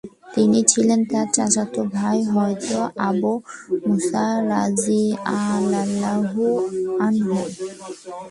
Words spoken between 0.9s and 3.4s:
তাঁর চাচাত ভাই হযরত আবু